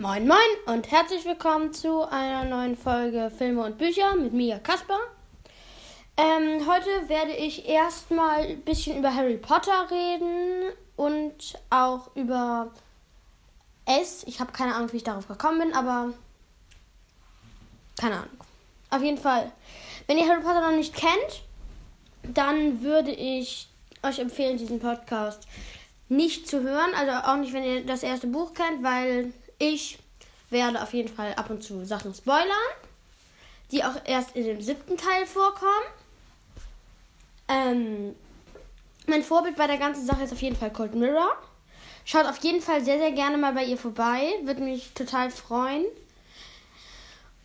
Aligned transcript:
Moin 0.00 0.26
Moin 0.26 0.38
und 0.64 0.90
herzlich 0.90 1.26
willkommen 1.26 1.74
zu 1.74 2.10
einer 2.10 2.44
neuen 2.44 2.74
Folge 2.74 3.30
Filme 3.36 3.62
und 3.62 3.76
Bücher 3.76 4.16
mit 4.16 4.32
mir, 4.32 4.58
Kasper. 4.58 4.98
Ähm, 6.16 6.66
heute 6.66 7.06
werde 7.10 7.32
ich 7.32 7.68
erstmal 7.68 8.46
ein 8.46 8.62
bisschen 8.62 8.96
über 8.96 9.14
Harry 9.14 9.36
Potter 9.36 9.90
reden 9.90 10.72
und 10.96 11.58
auch 11.68 12.16
über 12.16 12.72
es. 13.84 14.24
Ich 14.24 14.40
habe 14.40 14.52
keine 14.52 14.74
Ahnung, 14.74 14.90
wie 14.92 14.96
ich 14.96 15.04
darauf 15.04 15.28
gekommen 15.28 15.58
bin, 15.58 15.74
aber 15.74 16.14
keine 18.00 18.14
Ahnung. 18.14 18.40
Auf 18.88 19.02
jeden 19.02 19.18
Fall, 19.18 19.52
wenn 20.06 20.16
ihr 20.16 20.26
Harry 20.26 20.40
Potter 20.40 20.62
noch 20.62 20.78
nicht 20.78 20.94
kennt, 20.94 21.42
dann 22.22 22.80
würde 22.80 23.10
ich 23.10 23.68
euch 24.02 24.18
empfehlen, 24.18 24.56
diesen 24.56 24.80
Podcast 24.80 25.46
nicht 26.08 26.48
zu 26.48 26.62
hören. 26.62 26.94
Also 26.96 27.12
auch 27.28 27.36
nicht, 27.36 27.52
wenn 27.52 27.64
ihr 27.64 27.84
das 27.84 28.02
erste 28.02 28.28
Buch 28.28 28.54
kennt, 28.54 28.82
weil 28.82 29.34
ich 29.60 29.98
werde 30.48 30.82
auf 30.82 30.92
jeden 30.92 31.14
Fall 31.14 31.34
ab 31.34 31.50
und 31.50 31.62
zu 31.62 31.84
Sachen 31.84 32.12
spoilern, 32.12 32.50
die 33.70 33.84
auch 33.84 33.94
erst 34.04 34.34
in 34.34 34.44
dem 34.44 34.60
siebten 34.60 34.96
Teil 34.96 35.26
vorkommen. 35.26 35.86
Ähm, 37.46 38.16
mein 39.06 39.22
Vorbild 39.22 39.56
bei 39.56 39.66
der 39.66 39.78
ganzen 39.78 40.04
Sache 40.04 40.24
ist 40.24 40.32
auf 40.32 40.42
jeden 40.42 40.56
Fall 40.56 40.72
Cold 40.72 40.94
Mirror. 40.94 41.36
Schaut 42.04 42.26
auf 42.26 42.38
jeden 42.38 42.60
Fall 42.60 42.82
sehr, 42.84 42.98
sehr 42.98 43.12
gerne 43.12 43.36
mal 43.36 43.52
bei 43.52 43.64
ihr 43.64 43.76
vorbei. 43.76 44.32
Würde 44.42 44.62
mich 44.62 44.92
total 44.94 45.30
freuen. 45.30 45.84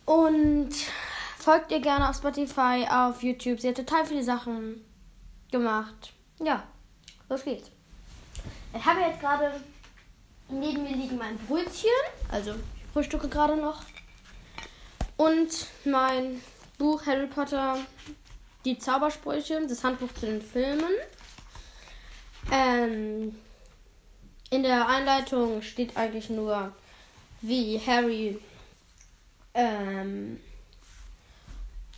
Und 0.04 0.70
folgt 1.38 1.70
ihr 1.70 1.80
gerne 1.80 2.08
auf 2.08 2.16
Spotify, 2.16 2.86
auf 2.90 3.22
YouTube. 3.22 3.60
Sie 3.60 3.68
hat 3.68 3.76
total 3.76 4.06
viele 4.06 4.24
Sachen 4.24 4.84
gemacht. 5.50 6.12
Ja, 6.40 6.62
los 7.28 7.44
geht's. 7.44 7.70
Ich 8.74 8.84
habe 8.84 9.00
jetzt 9.00 9.20
gerade 9.20 9.60
neben 10.48 10.82
mir 10.82 10.96
liegen 10.96 11.18
mein 11.18 11.38
Brötchen, 11.38 11.90
also 12.30 12.52
ich 12.52 12.92
frühstücke 12.92 13.28
gerade 13.28 13.56
noch, 13.56 13.82
und 15.16 15.66
mein 15.84 16.42
Buch 16.78 17.06
Harry 17.06 17.26
Potter, 17.26 17.78
die 18.64 18.78
Zaubersprüche, 18.78 19.66
das 19.66 19.82
Handbuch 19.82 20.12
zu 20.12 20.26
den 20.26 20.42
Filmen. 20.42 20.92
Ähm, 22.52 23.34
in 24.50 24.62
der 24.62 24.88
Einleitung 24.88 25.62
steht 25.62 25.96
eigentlich 25.96 26.30
nur, 26.30 26.72
wie 27.40 27.80
Harry 27.84 28.38
ähm, 29.54 30.38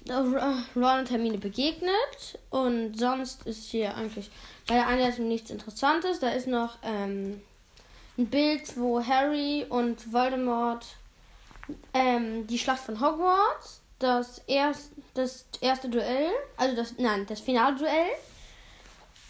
Ron 0.08 1.00
und 1.00 1.10
Hermine 1.10 1.38
begegnet. 1.38 2.38
Und 2.50 2.98
sonst 2.98 3.46
ist 3.46 3.70
hier 3.70 3.94
eigentlich 3.96 4.30
bei 4.66 4.74
der 4.74 4.86
Einleitung 4.86 5.28
nichts 5.28 5.50
Interessantes. 5.50 6.20
Da 6.20 6.30
ist 6.30 6.46
noch 6.46 6.78
ähm, 6.83 7.42
ein 8.19 8.27
Bild, 8.27 8.77
wo 8.77 9.02
Harry 9.02 9.64
und 9.69 10.12
Voldemort 10.12 10.84
ähm, 11.94 12.47
die 12.47 12.58
Schlacht 12.58 12.80
von 12.80 13.00
Hogwarts, 13.00 13.80
das, 13.98 14.42
erst, 14.47 14.91
das 15.14 15.47
erste 15.61 15.88
Duell, 15.88 16.30
also 16.56 16.74
das, 16.74 16.94
nein, 16.98 17.27
das 17.27 17.41
Finalduell. 17.41 18.08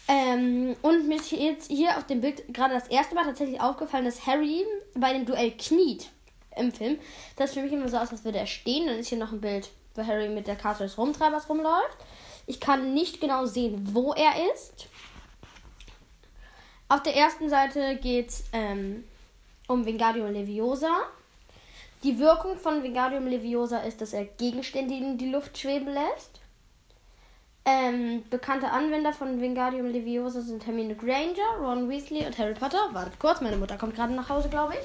Ähm, 0.07 0.75
und 0.81 1.07
mir 1.07 1.17
ist 1.17 1.31
jetzt 1.31 1.69
hier 1.69 1.95
auf 1.97 2.07
dem 2.07 2.21
Bild 2.21 2.51
gerade 2.51 2.73
das 2.73 2.87
erste 2.87 3.13
Mal 3.13 3.25
tatsächlich 3.25 3.61
aufgefallen, 3.61 4.05
dass 4.05 4.25
Harry 4.25 4.65
bei 4.95 5.13
dem 5.13 5.25
Duell 5.25 5.51
kniet 5.51 6.09
im 6.57 6.71
Film. 6.71 6.97
Das 7.35 7.51
sieht 7.51 7.59
für 7.59 7.65
mich 7.65 7.73
immer 7.73 7.89
so 7.89 7.97
aus, 7.97 8.09
als 8.09 8.25
würde 8.25 8.39
er 8.39 8.47
stehen. 8.47 8.87
Dann 8.87 8.97
ist 8.97 9.09
hier 9.09 9.19
noch 9.19 9.31
ein 9.31 9.41
Bild, 9.41 9.69
wo 9.93 10.03
Harry 10.03 10.29
mit 10.29 10.47
der 10.47 10.55
Karte 10.55 10.83
des 10.83 10.97
Rumtreibers 10.97 11.47
rumläuft. 11.47 11.97
Ich 12.47 12.59
kann 12.59 12.95
nicht 12.95 13.21
genau 13.21 13.45
sehen, 13.45 13.87
wo 13.93 14.13
er 14.13 14.31
ist. 14.55 14.87
Auf 16.91 17.03
der 17.03 17.15
ersten 17.15 17.49
Seite 17.49 17.97
geht 17.97 18.29
es 18.29 18.43
ähm, 18.51 19.03
um 19.67 19.85
Wingardium 19.85 20.31
Leviosa. 20.33 20.89
Die 22.01 22.17
Wirkung 22.17 22.57
von 22.57 22.81
Wingardium 22.81 23.27
Leviosa 23.27 23.81
ist, 23.81 24.01
dass 24.01 24.13
er 24.13 24.25
Gegenstände 24.25 24.95
in 24.95 25.19
die 25.19 25.29
Luft 25.29 25.55
schweben 25.55 25.93
lässt. 25.93 26.41
Ähm, 27.63 28.23
bekannte 28.31 28.71
Anwender 28.71 29.13
von 29.13 29.39
Wingardium 29.39 29.85
Leviosa 29.85 30.41
sind 30.41 30.65
Hermine 30.65 30.95
Granger, 30.95 31.59
Ron 31.61 31.87
Weasley 31.87 32.25
und 32.25 32.35
Harry 32.39 32.55
Potter. 32.55 32.89
Wartet 32.91 33.19
kurz, 33.19 33.39
meine 33.41 33.57
Mutter 33.57 33.77
kommt 33.77 33.93
gerade 33.95 34.13
nach 34.13 34.29
Hause, 34.29 34.49
glaube 34.49 34.73
ich. 34.73 34.79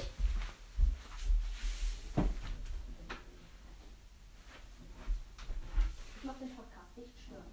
Ich 6.17 6.23
mach 6.23 6.35
den 6.35 6.55
Podcast 6.55 6.97
nicht 6.97 7.09
stören. 7.25 7.45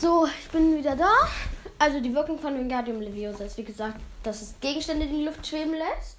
So, 0.00 0.26
ich 0.26 0.48
bin 0.50 0.78
wieder 0.78 0.94
da. 0.94 1.10
Also 1.76 1.98
die 1.98 2.14
Wirkung 2.14 2.38
von 2.38 2.56
Wingardium 2.56 3.00
Leviosa 3.00 3.44
ist, 3.44 3.58
wie 3.58 3.64
gesagt, 3.64 3.98
dass 4.22 4.42
es 4.42 4.54
Gegenstände 4.60 5.06
in 5.06 5.12
die 5.12 5.24
Luft 5.24 5.44
schweben 5.44 5.72
lässt. 5.72 6.18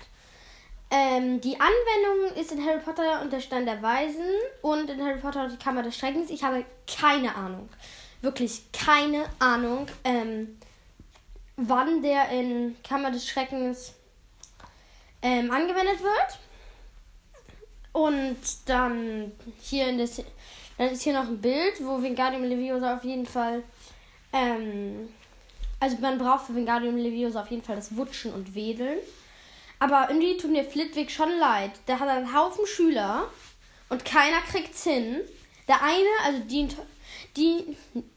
Ähm, 0.91 1.39
die 1.39 1.57
Anwendung 1.57 2.35
ist 2.35 2.51
in 2.51 2.65
Harry 2.65 2.79
Potter 2.79 3.21
und 3.21 3.31
der 3.31 3.39
Stein 3.39 3.65
der 3.65 3.81
Weisen 3.81 4.25
und 4.61 4.89
in 4.89 5.01
Harry 5.01 5.19
Potter 5.19 5.45
und 5.45 5.53
die 5.53 5.63
Kammer 5.63 5.81
des 5.81 5.95
Schreckens. 5.95 6.29
Ich 6.29 6.43
habe 6.43 6.65
keine 6.93 7.33
Ahnung, 7.35 7.69
wirklich 8.21 8.63
keine 8.73 9.23
Ahnung, 9.39 9.87
ähm, 10.03 10.59
wann 11.55 12.01
der 12.01 12.29
in 12.31 12.75
Kammer 12.83 13.11
des 13.11 13.29
Schreckens 13.29 13.93
ähm, 15.21 15.51
angewendet 15.51 16.03
wird. 16.03 16.39
Und 17.93 18.37
dann 18.65 19.31
hier 19.61 19.87
in 19.87 19.99
das, 19.99 20.21
dann 20.79 20.91
ist 20.91 21.03
hier 21.03 21.11
noch 21.11 21.27
ein 21.27 21.41
Bild, 21.41 21.85
wo 21.85 22.01
Wingardium 22.01 22.45
Leviosa 22.45 22.95
auf 22.95 23.03
jeden 23.03 23.25
Fall, 23.25 23.63
ähm, 24.31 25.09
also 25.81 25.97
man 25.97 26.17
braucht 26.17 26.45
für 26.45 26.55
Wingardium 26.55 26.95
Leviosa 26.95 27.41
auf 27.41 27.51
jeden 27.51 27.63
Fall 27.63 27.75
das 27.75 27.97
Wutschen 27.97 28.33
und 28.33 28.55
Wedeln. 28.55 28.97
Aber 29.79 30.07
irgendwie 30.07 30.37
tut 30.37 30.51
mir 30.51 30.63
Flitwick 30.63 31.11
schon 31.11 31.37
leid. 31.37 31.71
Der 31.89 31.99
hat 31.99 32.07
einen 32.07 32.33
Haufen 32.33 32.65
Schüler 32.65 33.27
und 33.89 34.05
keiner 34.05 34.39
kriegt's 34.39 34.85
hin. 34.85 35.19
Der 35.67 35.83
eine, 35.83 36.07
also 36.23 36.39
Dean, 36.43 36.69
Dean, 37.35 37.75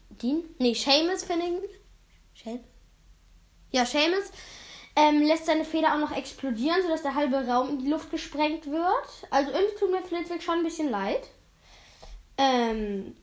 Dean? 0.09 0.43
Nee, 0.57 0.73
Seamus, 0.73 1.25
finde 1.25 1.45
ich. 1.45 2.43
Seamus? 2.43 2.61
Ja, 3.71 3.85
Seamus 3.85 4.31
ähm, 4.95 5.21
lässt 5.21 5.47
seine 5.47 5.65
Feder 5.65 5.95
auch 5.95 5.99
noch 5.99 6.15
explodieren, 6.15 6.81
sodass 6.81 7.01
der 7.01 7.15
halbe 7.15 7.45
Raum 7.45 7.71
in 7.71 7.79
die 7.79 7.89
Luft 7.89 8.09
gesprengt 8.09 8.67
wird. 8.67 9.27
Also 9.31 9.51
irgendwie 9.51 9.75
tut 9.77 9.91
mir 9.91 10.01
Flitwick 10.01 10.41
schon 10.41 10.59
ein 10.59 10.63
bisschen 10.63 10.89
leid. 10.89 11.27
Ähm, 12.37 13.15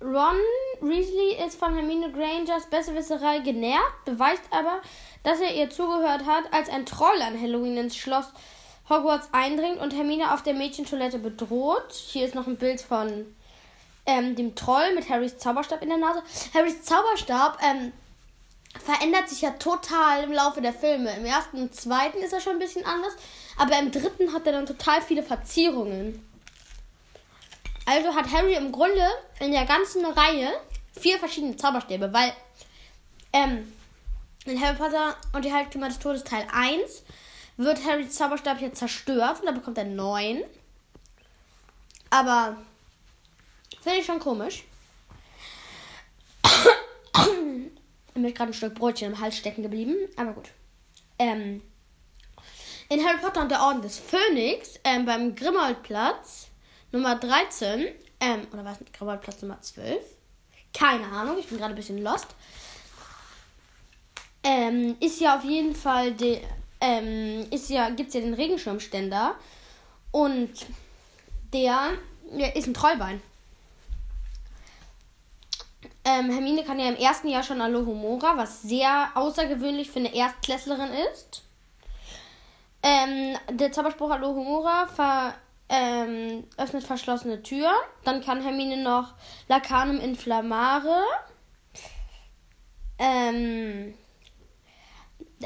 Ron 0.00 0.36
Weasley 0.80 1.36
ist 1.46 1.58
von 1.58 1.74
Hermine 1.74 2.10
Grangers 2.10 2.66
Besserwisserei 2.66 3.38
genervt, 3.38 4.04
beweist 4.04 4.42
aber, 4.50 4.82
dass 5.22 5.40
er 5.40 5.54
ihr 5.54 5.70
zugehört 5.70 6.26
hat, 6.26 6.52
als 6.52 6.68
ein 6.68 6.86
Troll 6.86 7.22
an 7.22 7.40
Halloween 7.40 7.76
ins 7.76 7.96
Schloss 7.96 8.26
Hogwarts 8.88 9.28
eindringt 9.32 9.78
und 9.78 9.94
Hermine 9.94 10.34
auf 10.34 10.42
der 10.42 10.54
Mädchentoilette 10.54 11.18
bedroht. 11.18 11.92
Hier 11.92 12.26
ist 12.26 12.34
noch 12.34 12.48
ein 12.48 12.56
Bild 12.56 12.80
von 12.80 13.26
ähm, 14.06 14.34
dem 14.34 14.56
Troll 14.56 14.94
mit 14.94 15.08
Harrys 15.08 15.38
Zauberstab 15.38 15.82
in 15.82 15.88
der 15.88 15.98
Nase. 15.98 16.22
Harrys 16.52 16.82
Zauberstab 16.82 17.58
ähm, 17.62 17.92
verändert 18.84 19.28
sich 19.28 19.42
ja 19.42 19.50
total 19.50 20.24
im 20.24 20.32
Laufe 20.32 20.60
der 20.60 20.72
Filme. 20.72 21.14
Im 21.16 21.24
ersten 21.24 21.62
und 21.62 21.74
zweiten 21.74 22.18
ist 22.18 22.32
er 22.32 22.40
schon 22.40 22.54
ein 22.54 22.58
bisschen 22.58 22.84
anders, 22.84 23.14
aber 23.56 23.78
im 23.78 23.92
dritten 23.92 24.32
hat 24.32 24.46
er 24.46 24.52
dann 24.52 24.66
total 24.66 25.00
viele 25.00 25.22
Verzierungen. 25.22 26.26
Also 27.84 28.14
hat 28.14 28.30
Harry 28.30 28.54
im 28.54 28.70
Grunde 28.70 29.06
in 29.40 29.52
der 29.52 29.66
ganzen 29.66 30.04
Reihe 30.04 30.52
vier 30.98 31.18
verschiedene 31.18 31.56
Zauberstäbe, 31.56 32.12
weil 32.12 32.32
ähm, 33.32 33.72
in 34.44 34.60
Harry 34.60 34.76
Potter 34.76 35.16
und 35.32 35.44
die 35.44 35.52
Heiligtümer 35.52 35.88
des 35.88 35.98
Todes 35.98 36.24
Teil 36.24 36.46
1 36.52 37.02
wird 37.56 37.84
Harrys 37.84 38.14
Zauberstab 38.14 38.58
hier 38.58 38.72
zerstört 38.72 39.40
und 39.40 39.46
da 39.46 39.52
bekommt 39.52 39.78
er 39.78 39.84
neun. 39.84 40.42
Aber 42.10 42.56
finde 43.80 43.98
ich 43.98 44.06
schon 44.06 44.20
komisch. 44.20 44.64
Mir 48.14 48.28
ist 48.28 48.36
gerade 48.36 48.50
ein 48.50 48.54
Stück 48.54 48.74
Brötchen 48.74 49.12
im 49.12 49.20
Hals 49.20 49.36
stecken 49.36 49.62
geblieben, 49.62 49.96
aber 50.16 50.32
gut. 50.32 50.50
Ähm, 51.18 51.62
in 52.88 53.04
Harry 53.04 53.18
Potter 53.18 53.40
und 53.40 53.50
der 53.50 53.62
Orden 53.62 53.80
des 53.80 53.98
Phönix 53.98 54.78
ähm, 54.84 55.06
beim 55.06 55.34
Grimmauld-Platz 55.34 56.48
Nummer 56.92 57.16
13, 57.16 57.88
ähm, 58.20 58.46
oder 58.52 58.64
was 58.64 58.78
Grimmauld-Platz 58.92 59.42
Nummer 59.42 59.60
12? 59.60 59.98
Keine 60.72 61.06
Ahnung, 61.06 61.38
ich 61.38 61.48
bin 61.48 61.58
gerade 61.58 61.72
ein 61.72 61.76
bisschen 61.76 62.02
lost. 62.02 62.28
Ähm, 64.44 64.96
ist 65.00 65.20
ja 65.20 65.36
auf 65.36 65.44
jeden 65.44 65.74
Fall 65.74 66.12
de, 66.12 66.40
ähm, 66.80 67.46
ist 67.50 67.70
ja, 67.70 67.90
gibt's 67.90 68.14
ja 68.14 68.20
den 68.20 68.34
Regenschirmständer 68.34 69.36
und 70.10 70.50
der, 71.52 71.90
der 72.30 72.56
ist 72.56 72.66
ein 72.66 72.74
Trollbein. 72.74 73.22
Ähm, 76.04 76.30
Hermine 76.30 76.64
kann 76.64 76.80
ja 76.80 76.88
im 76.88 76.96
ersten 76.96 77.28
Jahr 77.28 77.44
schon 77.44 77.60
Alohomora, 77.60 78.36
was 78.36 78.62
sehr 78.62 79.10
außergewöhnlich 79.14 79.90
für 79.90 80.00
eine 80.00 80.14
Erstklässlerin 80.14 80.90
ist. 81.12 81.42
Ähm, 82.82 83.36
der 83.50 83.70
Zauberspruch 83.70 84.10
Alohomora 84.10 84.86
ver, 84.88 85.34
ähm, 85.72 86.44
öffnet 86.58 86.84
verschlossene 86.84 87.42
Türen. 87.42 87.72
Dann 88.04 88.22
kann 88.22 88.42
Hermine 88.42 88.82
noch 88.82 89.14
Lacanum 89.48 89.98
Inflammare. 89.98 91.02
ähm, 92.98 93.94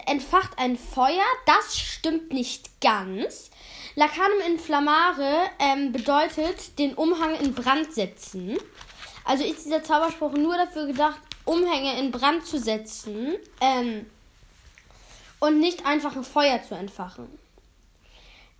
entfacht 0.05 0.59
ein 0.59 0.77
Feuer. 0.77 1.25
Das 1.47 1.79
stimmt 1.79 2.33
nicht 2.33 2.81
ganz. 2.81 3.51
Lacanum 3.95 4.41
inflammare 4.47 5.39
ähm, 5.59 5.93
bedeutet 5.93 6.79
den 6.79 6.95
Umhang 6.95 7.35
in 7.37 7.55
Brand 7.55 7.93
setzen. 7.95 8.59
Also 9.25 9.45
ist 9.45 9.65
dieser 9.65 9.83
Zauberspruch 9.83 10.33
nur 10.33 10.57
dafür 10.57 10.87
gedacht, 10.87 11.21
Umhänge 11.47 11.99
in 11.99 12.11
Brand 12.11 12.45
zu 12.45 12.59
setzen 12.59 13.37
ähm, 13.61 14.07
und 15.41 15.61
nicht 15.61 15.87
einfach 15.87 16.15
ein 16.15 16.25
Feuer 16.25 16.63
zu 16.63 16.75
entfachen. 16.75 17.27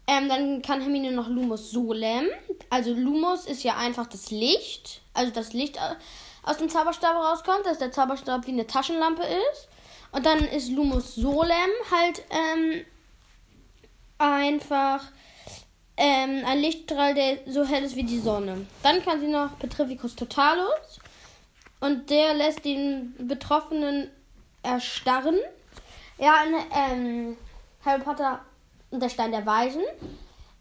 Ähm, 0.07 0.29
dann 0.29 0.63
kann 0.63 0.81
Hermine 0.81 1.11
noch 1.13 1.29
Lumos 1.29 1.71
Solem. 1.71 2.29
Also 2.71 2.93
Lumos 2.95 3.47
ist 3.47 3.65
ja 3.65 3.77
einfach 3.77 4.07
das 4.07 4.31
Licht. 4.31 5.01
Also 5.15 5.33
das 5.33 5.53
Licht 5.53 5.79
aus 6.45 6.59
dem 6.59 6.69
Zauberstab 6.69 7.17
rauskommt, 7.17 7.67
dass 7.67 7.79
der 7.79 7.91
Zauberstab 7.91 8.47
wie 8.47 8.53
eine 8.53 8.67
Taschenlampe 8.67 9.23
ist. 9.23 9.69
Und 10.13 10.25
dann 10.25 10.39
ist 10.45 10.71
Lumos 10.71 11.17
Solem 11.17 11.71
halt 11.91 12.23
ähm, 12.31 12.85
einfach 14.19 15.03
ähm, 15.97 16.43
ein 16.47 16.61
Lichtstrahl, 16.61 17.15
der 17.15 17.39
so 17.47 17.65
hell 17.65 17.83
ist 17.83 17.97
wie 17.97 18.05
die 18.05 18.21
Sonne. 18.21 18.67
Dann 18.83 19.03
kann 19.03 19.21
sie 19.21 19.27
noch 19.27 19.59
Petrificus 19.59 20.15
Totalus. 20.15 21.01
Und 21.81 22.11
der 22.11 22.35
lässt 22.35 22.65
den 22.65 23.15
Betroffenen 23.19 24.11
erstarren. 24.63 25.39
Ja, 26.19 26.43
in 26.45 26.55
ähm, 26.73 27.37
Harry 27.85 28.03
Potter 28.03 28.41
und 28.91 29.01
der 29.01 29.09
Stein 29.09 29.33
der 29.33 29.47
Weisen 29.47 29.83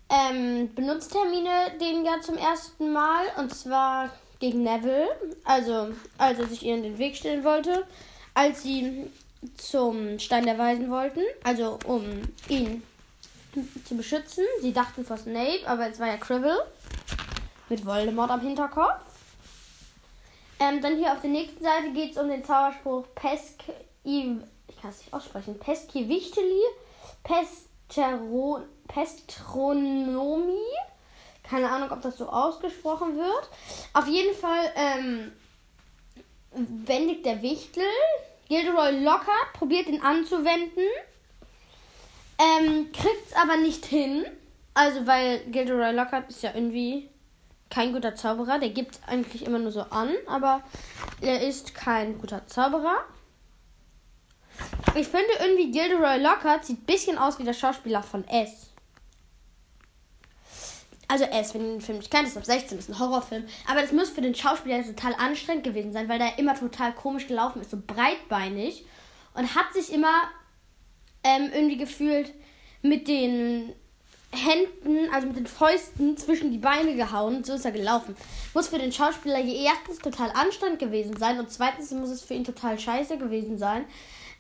ähm, 0.10 0.74
benutzt 0.76 1.14
Hermine 1.16 1.78
den 1.80 2.06
ja 2.06 2.22
zum 2.22 2.38
ersten 2.38 2.92
Mal. 2.92 3.26
Und 3.38 3.54
zwar 3.54 4.10
gegen 4.40 4.64
Neville. 4.64 5.08
Also, 5.44 5.90
als 6.18 6.40
er 6.40 6.48
sich 6.48 6.64
ihr 6.64 6.76
in 6.76 6.84
den 6.84 6.98
Weg 6.98 7.16
stellen 7.16 7.44
wollte. 7.44 7.86
Als 8.34 8.64
sie 8.64 9.10
zum 9.58 10.20
Stein 10.20 10.46
der 10.46 10.58
Weisen 10.58 10.90
wollten. 10.90 11.22
Also, 11.44 11.80
um 11.86 12.04
ihn 12.50 12.84
zu 13.86 13.96
beschützen. 13.96 14.44
Sie 14.62 14.74
dachten 14.74 15.06
vor 15.06 15.18
Snape, 15.18 15.62
aber 15.66 15.90
es 15.90 16.00
war 16.00 16.08
ja 16.08 16.18
Cribble 16.18 16.66
mit 17.70 17.86
Voldemort 17.86 18.30
am 18.30 18.42
Hinterkopf. 18.42 19.02
Ähm, 20.60 20.82
dann 20.82 20.98
hier 20.98 21.12
auf 21.12 21.22
der 21.22 21.32
nächsten 21.32 21.64
Seite 21.64 21.92
geht 21.94 22.12
es 22.12 22.18
um 22.18 22.30
den 22.30 22.44
Zauberspruch 22.44 23.06
Pesk... 23.16 23.64
Ich 24.04 24.82
kann 24.82 24.92
es 24.92 25.00
nicht 25.00 25.14
aussprechen. 25.14 25.58
Peskivichteli. 25.58 26.62
Pesteron, 27.88 28.64
Pestronomie. 28.88 30.54
Keine 31.44 31.70
Ahnung, 31.70 31.92
ob 31.92 32.02
das 32.02 32.18
so 32.18 32.28
ausgesprochen 32.28 33.18
wird. 33.18 33.50
Auf 33.94 34.08
jeden 34.08 34.36
Fall 34.36 34.72
ähm, 34.76 35.32
wendet 36.52 37.26
der 37.26 37.42
Wichtel. 37.42 37.84
Gilderoy 38.48 39.04
Lockhart 39.04 39.54
probiert 39.54 39.88
ihn 39.88 40.02
anzuwenden. 40.02 40.84
Ähm, 42.38 42.92
kriegt's 42.92 43.34
aber 43.36 43.58
nicht 43.58 43.86
hin. 43.86 44.26
Also, 44.74 45.08
weil 45.08 45.40
Gilderoy 45.52 45.94
Lockhart 45.94 46.30
ist 46.30 46.44
ja 46.44 46.52
irgendwie 46.54 47.10
kein 47.70 47.94
guter 47.94 48.16
Zauberer. 48.16 48.60
Der 48.60 48.70
gibt 48.70 49.00
eigentlich 49.08 49.46
immer 49.46 49.60
nur 49.60 49.72
so 49.72 49.82
an, 49.82 50.14
aber 50.28 50.62
er 51.22 51.48
ist 51.48 51.74
kein 51.76 52.18
guter 52.20 52.46
Zauberer. 52.48 52.98
Ich 54.96 55.08
finde 55.08 55.28
irgendwie 55.42 55.72
Gilderoy 55.72 56.22
Lockhart 56.22 56.66
sieht 56.66 56.80
ein 56.80 56.86
bisschen 56.86 57.18
aus 57.18 57.38
wie 57.40 57.44
der 57.44 57.54
Schauspieler 57.54 58.02
von 58.02 58.28
S. 58.28 58.68
Also 61.08 61.26
S, 61.26 61.54
wenn 61.54 61.62
ihr 61.62 61.72
den 61.74 61.82
Film 61.82 61.98
nicht 62.00 62.10
kennt, 62.10 62.28
ist 62.28 62.38
ab 62.38 62.46
16, 62.46 62.80
ist 62.80 62.90
ein 62.90 62.98
Horrorfilm. 62.98 63.46
Aber 63.70 63.82
das 63.82 63.92
muss 63.92 64.10
für 64.10 64.22
den 64.22 64.34
Schauspieler 64.34 64.84
total 64.84 65.14
anstrengend 65.16 65.64
gewesen 65.64 65.94
sein, 65.94 66.10
weil 66.10 66.18
der 66.18 66.40
immer 66.40 66.56
total 66.56 66.94
komisch 66.94 67.28
gelaufen 67.28 67.62
ist, 67.62 67.72
so 67.72 67.78
breitbeinig. 67.86 68.86
Und 69.34 69.54
hat 69.54 69.74
sich 69.74 69.94
immer 69.94 70.24
ähm, 71.24 71.52
irgendwie 71.54 71.78
gefühlt 71.78 72.34
mit 72.82 73.08
den 73.08 73.74
Händen, 74.32 75.14
also 75.14 75.28
mit 75.28 75.38
den 75.38 75.48
Fäusten 75.48 76.18
zwischen 76.18 76.52
die 76.52 76.58
Beine 76.58 76.96
gehauen. 76.96 77.44
So 77.44 77.54
ist 77.54 77.66
er 77.66 77.72
gelaufen. 77.72 78.16
Muss 78.54 78.70
für 78.70 78.80
den 78.80 78.92
Schauspieler 78.92 79.40
erstens 79.40 80.00
total 80.00 80.32
anstrengend 80.32 80.80
gewesen 80.80 81.18
sein 81.18 81.40
und 81.40 81.52
zweitens 81.52 81.92
muss 81.92 82.10
es 82.10 82.24
für 82.24 82.34
ihn 82.34 82.44
total 82.44 82.80
scheiße 82.80 83.18
gewesen 83.18 83.58
sein, 83.58 83.86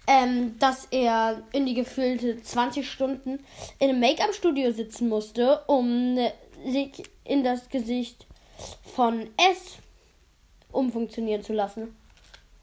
ähm, 0.08 0.58
dass 0.60 0.86
er 0.92 1.42
in 1.52 1.66
die 1.66 1.74
gefühlte 1.74 2.42
20 2.42 2.90
Stunden 2.90 3.40
in 3.80 3.90
einem 3.90 4.00
Make-up-Studio 4.00 4.72
sitzen 4.72 5.10
musste, 5.10 5.62
um 5.68 6.18
sich 6.66 7.04
in 7.24 7.44
das 7.44 7.70
Gesicht 7.70 8.26
von 8.96 9.30
S 9.38 9.78
umfunktionieren 10.72 11.44
zu 11.44 11.54
lassen. 11.54 11.96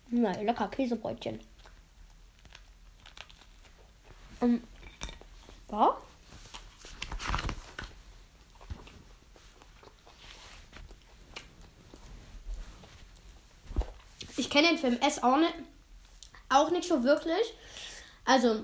Na, 0.09 0.33
lecker 0.33 0.69
Käsebrötchen. 0.69 1.41
Um, 4.41 4.63
ja. 5.71 5.97
Ich 14.37 14.51
kenne 14.51 14.69
den 14.69 14.79
Film 14.79 14.99
S 15.01 15.23
auch 15.23 15.37
nicht, 15.37 15.55
auch 16.55 16.71
nicht 16.71 16.89
so 16.89 17.03
wirklich. 17.05 17.55
Also, 18.25 18.63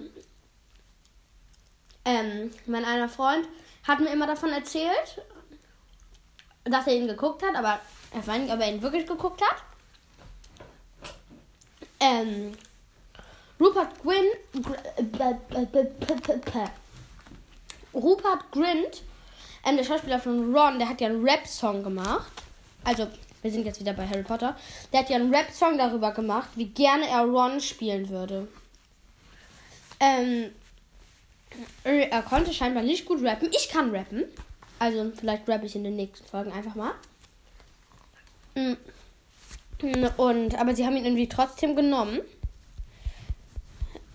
ähm, 2.05 2.51
mein 2.67 2.85
einer 2.85 3.09
Freund 3.09 3.47
hat 3.87 4.01
mir 4.01 4.13
immer 4.13 4.27
davon 4.27 4.51
erzählt, 4.51 5.23
dass 6.65 6.87
er 6.87 6.95
ihn 6.95 7.09
geguckt 7.09 7.43
hat, 7.43 7.55
aber 7.55 7.81
er 8.13 8.27
weiß 8.27 8.41
nicht, 8.41 8.53
ob 8.53 8.61
er 8.61 8.73
ihn 8.73 8.83
wirklich 8.83 9.07
geguckt 9.07 9.41
hat. 9.43 9.63
Ähm, 12.01 12.53
Rupert 13.61 14.01
Gwyn. 14.03 14.27
Rupert 17.95 18.53
Grint, 18.53 19.03
ähm, 19.65 19.77
der 19.77 19.85
Schauspieler 19.85 20.21
von 20.21 20.55
Ron, 20.55 20.79
der 20.79 20.89
hat 20.89 21.01
ja 21.01 21.09
einen 21.09 21.25
Rap-Song 21.25 21.83
gemacht. 21.83 22.31
Also, 22.85 23.09
wir 23.43 23.51
sind 23.51 23.65
jetzt 23.65 23.81
wieder 23.81 23.93
bei 23.93 24.07
Harry 24.07 24.23
Potter. 24.23 24.57
Der 24.93 25.01
hat 25.01 25.11
ja 25.11 25.17
einen 25.17 25.35
Rap-Song 25.35 25.79
darüber 25.79 26.13
gemacht, 26.13 26.51
wie 26.57 26.67
gerne 26.67 27.09
er 27.09 27.25
Ron 27.25 27.61
spielen 27.61 28.09
würde. 28.09 28.49
Ähm, 30.01 30.51
er 31.85 32.23
konnte 32.23 32.53
scheinbar 32.53 32.83
nicht 32.83 33.07
gut 33.07 33.23
rappen. 33.23 33.51
Ich 33.53 33.69
kann 33.69 33.95
rappen. 33.95 34.25
Also, 34.79 35.11
vielleicht 35.17 35.49
rappe 35.49 35.67
ich 35.67 35.75
in 35.75 35.85
den 35.85 35.97
nächsten 35.97 36.27
Folgen 36.27 36.53
einfach 36.53 36.75
mal. 36.75 36.93
Mm. 38.55 38.75
Und, 40.17 40.59
aber 40.59 40.75
sie 40.75 40.85
haben 40.85 40.97
ihn 40.97 41.05
irgendwie 41.05 41.29
trotzdem 41.29 41.77
genommen. 41.77 42.21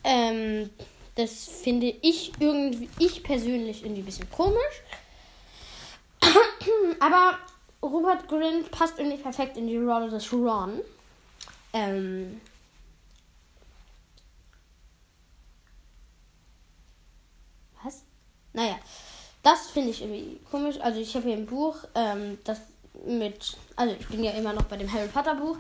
Ähm, 0.04 0.70
das 1.16 1.48
finde 1.48 1.94
ich 2.02 2.34
irgendwie, 2.40 2.90
ich 3.00 3.24
persönlich 3.24 3.84
irgendwie 3.84 4.02
ein 4.02 4.06
bisschen 4.06 4.30
komisch. 4.32 4.82
Aber 7.00 7.38
Robert 7.84 8.28
Grint 8.30 8.72
passt 8.72 8.98
irgendwie 8.98 9.22
perfekt 9.22 9.58
in 9.58 9.68
die 9.68 9.78
Rolle 9.78 10.10
des 10.10 10.32
Ron. 10.32 10.80
Ähm, 11.74 12.40
was? 17.84 18.04
Naja, 18.54 18.80
das 19.42 19.70
finde 19.70 19.90
ich 19.90 20.02
irgendwie 20.02 20.40
komisch. 20.50 20.80
Also 20.80 21.02
ich 21.02 21.14
habe 21.16 21.28
hier 21.28 21.36
ein 21.36 21.46
Buch, 21.46 21.76
ähm, 21.94 22.38
das 22.46 22.62
mit, 23.06 23.58
also 23.76 23.96
ich 24.00 24.08
bin 24.08 24.24
ja 24.24 24.32
immer 24.32 24.54
noch 24.54 24.64
bei 24.64 24.78
dem 24.78 24.92
Harry 24.92 25.10
Potter 25.10 25.36
Buch 25.36 25.58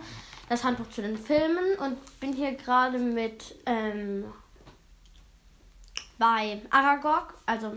das 0.48 0.64
Handbuch 0.64 0.90
zu 0.90 1.02
den 1.02 1.18
Filmen 1.18 1.78
und 1.80 2.20
bin 2.20 2.34
hier 2.34 2.54
gerade 2.54 3.00
mit 3.00 3.56
ähm, 3.66 4.32
bei 6.18 6.62
Aragog, 6.70 7.34
also 7.46 7.74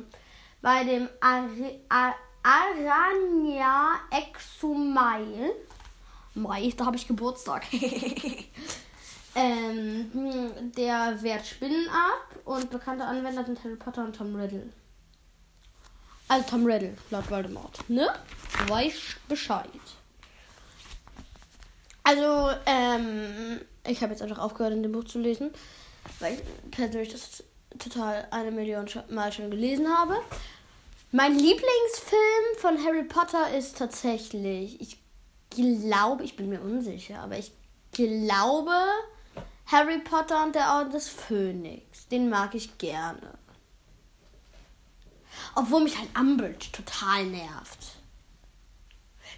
bei 0.62 0.84
dem 0.84 1.08
Ar 1.20 2.14
Arania 2.46 3.98
Exumail. 4.08 5.52
Mai, 6.34 6.72
da 6.76 6.86
habe 6.86 6.96
ich 6.96 7.08
Geburtstag. 7.08 7.66
ähm, 9.34 10.12
der 10.76 11.20
wehrt 11.22 11.44
Spinnen 11.44 11.88
ab 11.88 12.36
und 12.44 12.70
bekannte 12.70 13.04
Anwender 13.04 13.44
sind 13.44 13.64
Harry 13.64 13.74
Potter 13.74 14.04
und 14.04 14.14
Tom 14.14 14.36
Riddle. 14.36 14.72
Also 16.28 16.48
Tom 16.48 16.64
Riddle, 16.64 16.96
laut 17.10 17.28
Voldemort. 17.28 17.90
Ne? 17.90 18.08
Weiß 18.68 19.16
Bescheid. 19.26 19.68
Also, 22.04 22.50
ähm, 22.66 23.60
ich 23.84 24.02
habe 24.02 24.12
jetzt 24.12 24.22
einfach 24.22 24.38
aufgehört, 24.38 24.72
in 24.72 24.84
dem 24.84 24.92
Buch 24.92 25.04
zu 25.04 25.18
lesen, 25.18 25.50
weil 26.20 26.34
ich 26.34 26.70
persönlich 26.70 27.10
das 27.10 27.42
total 27.80 28.28
eine 28.30 28.52
Million 28.52 28.86
Mal 29.08 29.32
schon 29.32 29.50
gelesen 29.50 29.88
habe. 29.88 30.14
Mein 31.16 31.32
Lieblingsfilm 31.32 32.58
von 32.58 32.84
Harry 32.84 33.04
Potter 33.04 33.56
ist 33.56 33.78
tatsächlich, 33.78 34.78
ich 34.82 34.98
glaube, 35.48 36.24
ich 36.24 36.36
bin 36.36 36.50
mir 36.50 36.60
unsicher, 36.60 37.20
aber 37.20 37.38
ich 37.38 37.52
glaube 37.90 38.74
Harry 39.64 39.98
Potter 40.00 40.44
und 40.44 40.54
der 40.54 40.74
Orden 40.74 40.90
des 40.90 41.08
Phönix. 41.08 42.06
Den 42.08 42.28
mag 42.28 42.54
ich 42.54 42.76
gerne. 42.76 43.38
Obwohl 45.54 45.84
mich 45.84 45.96
halt 45.96 46.10
Umbridge 46.20 46.70
total 46.70 47.24
nervt. 47.24 47.96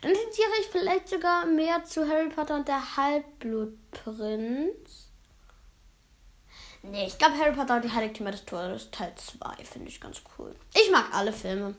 Dann 0.03 0.15
tendiere 0.15 0.51
ich 0.61 0.67
vielleicht 0.73 1.09
sogar 1.09 1.47
mehr 1.47 1.85
zu 1.85 2.09
Harry 2.09 2.29
Potter 2.29 2.57
und 2.57 2.67
der 2.67 2.97
Halbblutprinz. 2.97 5.08
Nee, 6.83 7.07
ich 7.07 7.19
glaube 7.19 7.37
Harry 7.37 7.53
Potter 7.53 7.77
und 7.77 7.85
die 7.85 7.93
Heiligtümer 7.93 8.31
des 8.31 8.45
Todes 8.45 8.91
Teil 8.91 9.13
2 9.15 9.65
finde 9.65 9.89
ich 9.89 10.01
ganz 10.01 10.23
cool. 10.39 10.55
Ich 10.75 10.91
mag 10.91 11.13
alle 11.13 11.33
Filme. 11.33 11.75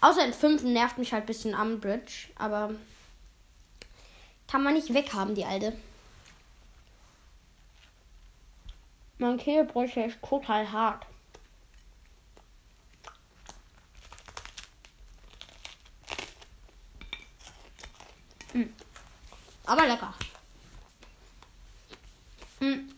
Außer 0.00 0.24
in 0.24 0.32
5 0.32 0.62
nervt 0.62 0.98
mich 0.98 1.12
halt 1.12 1.24
ein 1.24 1.26
bisschen 1.26 1.54
Umbridge, 1.54 2.28
aber 2.36 2.74
kann 4.46 4.62
man 4.62 4.74
nicht 4.74 4.92
weghaben, 4.94 5.34
die 5.34 5.44
alte. 5.44 5.76
Mein 9.18 9.36
Kehlbrüche 9.36 10.02
ist 10.02 10.22
total 10.22 10.70
hart. 10.70 11.04
Mm. 18.54 18.62
Aber 19.66 19.86
lecker. 19.86 20.14
Mm. 22.60 22.97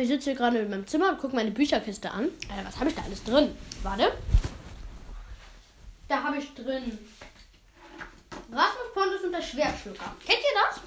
Ich 0.00 0.08
sitze 0.08 0.30
hier 0.30 0.34
gerade 0.34 0.60
in 0.60 0.70
meinem 0.70 0.86
Zimmer 0.86 1.10
und 1.10 1.18
gucke 1.18 1.36
meine 1.36 1.50
Bücherkiste 1.50 2.10
an. 2.10 2.24
Äh, 2.24 2.64
was 2.64 2.78
habe 2.78 2.88
ich 2.88 2.96
da 2.96 3.02
alles 3.02 3.22
drin? 3.22 3.54
Warte. 3.82 4.10
Da 6.08 6.22
habe 6.22 6.38
ich 6.38 6.54
drin 6.54 6.98
Rasmus 8.50 8.94
Pontus 8.94 9.24
und 9.24 9.32
der 9.32 9.42
Schwertschlucker. 9.42 10.16
Kennt 10.24 10.38
ihr 10.38 10.58
das? 10.64 10.80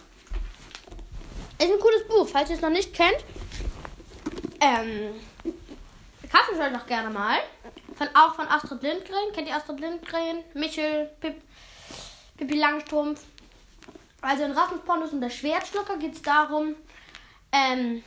Ist 1.63 1.74
ein 1.74 1.79
cooles 1.79 2.08
Buch, 2.08 2.27
falls 2.27 2.50
ihr 2.50 2.55
es 2.55 2.62
noch 2.63 2.72
nicht 2.72 2.91
kennt. 2.91 3.17
Ähm, 4.60 5.13
kauft 6.32 6.50
es 6.51 6.60
euch 6.60 6.74
doch 6.74 6.88
gerne 6.88 7.12
mal. 7.12 7.38
Von, 7.96 8.08
auch 8.15 8.34
von 8.34 8.48
Astrid 8.48 8.82
Lindgren. 8.82 9.32
Kennt 9.32 9.48
ihr 9.48 9.55
Astrid 9.55 9.79
Lindgren? 9.79 10.43
Michel, 10.55 11.12
Pip, 11.22 11.39
Pippi 12.36 12.58
Langstrumpf. 12.58 13.22
Also 14.22 14.43
in 14.43 14.53
Rasmus 14.53 14.82
Pontus 14.82 15.13
und 15.13 15.22
der 15.22 15.29
Schwertschlucker 15.29 15.98
geht 15.98 16.15
es 16.15 16.22
darum, 16.24 16.75
ähm, 17.51 18.03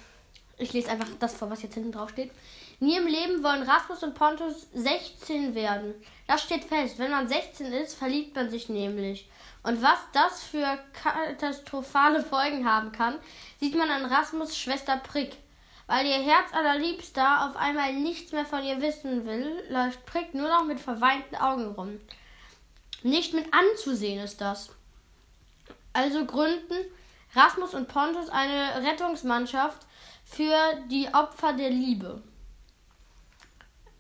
ich 0.59 0.73
lese 0.73 0.91
einfach 0.91 1.09
das 1.19 1.35
vor, 1.35 1.51
was 1.51 1.63
jetzt 1.63 1.75
hinten 1.75 1.93
drauf 1.93 2.11
steht. 2.11 2.33
Nie 2.79 2.97
im 2.97 3.07
Leben 3.07 3.43
wollen 3.43 3.63
Rasmus 3.63 4.03
und 4.03 4.15
Pontus 4.15 4.67
16 4.75 5.55
werden. 5.55 5.95
Das 6.27 6.43
steht 6.43 6.65
fest. 6.65 6.99
Wenn 6.99 7.11
man 7.11 7.29
16 7.29 7.73
ist, 7.73 7.95
verliebt 7.95 8.35
man 8.35 8.51
sich 8.51 8.69
nämlich. 8.69 9.29
Und 9.63 9.83
was 9.83 9.99
das 10.13 10.43
für 10.43 10.79
katastrophale 10.93 12.23
Folgen 12.23 12.69
haben 12.71 12.93
kann, 12.93 13.19
sieht 13.61 13.75
man 13.75 13.91
an 13.91 14.05
Rasmus 14.05 14.57
Schwester 14.57 14.97
Prick. 14.99 15.37
Weil 15.87 16.07
ihr 16.07 16.23
Herz 16.23 16.53
allerliebster 16.53 17.49
auf 17.49 17.57
einmal 17.57 17.95
nichts 17.95 18.33
mehr 18.33 18.45
von 18.45 18.63
ihr 18.65 18.81
wissen 18.81 19.25
will, 19.25 19.63
läuft 19.71 20.05
Prick 20.05 20.35
nur 20.35 20.49
noch 20.49 20.65
mit 20.65 20.81
verweinten 20.81 21.37
Augen 21.37 21.67
rum. 21.73 22.01
Nicht 23.03 23.35
mit 23.35 23.47
anzusehen 23.55 24.23
ist 24.23 24.41
das. 24.41 24.71
Also 25.93 26.27
gründen 26.27 26.77
Rasmus 27.35 27.75
und 27.75 27.88
Pontus 27.88 28.28
eine 28.28 28.87
Rettungsmannschaft 28.87 29.87
für 30.25 30.56
die 30.90 31.09
Opfer 31.12 31.52
der 31.52 31.71
Liebe. 31.71 32.23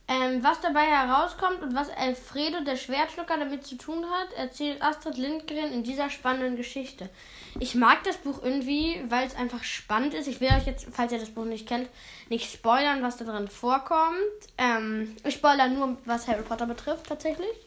Ähm, 0.08 0.40
was 0.44 0.60
dabei 0.60 0.84
herauskommt 0.84 1.62
und 1.62 1.74
was 1.74 1.90
Alfredo, 1.90 2.60
der 2.60 2.76
Schwertschlucker, 2.76 3.38
damit 3.38 3.66
zu 3.66 3.76
tun 3.76 4.04
hat, 4.08 4.32
erzählt 4.34 4.80
Astrid 4.80 5.16
Lindgren 5.16 5.72
in 5.72 5.82
dieser 5.82 6.10
spannenden 6.10 6.54
Geschichte. 6.54 7.10
Ich 7.58 7.74
mag 7.74 8.04
das 8.04 8.18
Buch 8.18 8.40
irgendwie, 8.40 9.02
weil 9.08 9.26
es 9.26 9.34
einfach 9.34 9.64
spannend 9.64 10.14
ist. 10.14 10.28
Ich 10.28 10.40
will 10.40 10.50
euch 10.50 10.66
jetzt, 10.66 10.86
falls 10.92 11.10
ihr 11.10 11.18
das 11.18 11.30
Buch 11.30 11.44
nicht 11.44 11.66
kennt, 11.66 11.88
nicht 12.28 12.52
spoilern, 12.52 13.02
was 13.02 13.16
da 13.16 13.24
drin 13.24 13.48
vorkommt. 13.48 14.16
Ähm, 14.58 15.16
ich 15.24 15.34
spoilere 15.34 15.70
nur, 15.70 15.96
was 16.04 16.28
Harry 16.28 16.42
Potter 16.42 16.66
betrifft, 16.66 17.08
tatsächlich. 17.08 17.65